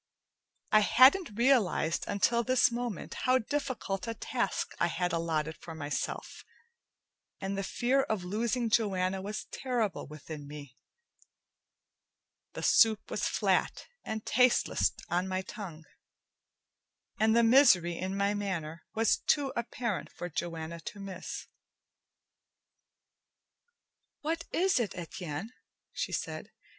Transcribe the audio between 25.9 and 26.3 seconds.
she